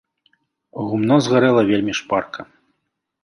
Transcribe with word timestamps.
Гумно 0.87 1.15
згарэла 1.27 1.63
вельмі 1.71 1.93
шпарка. 1.99 2.41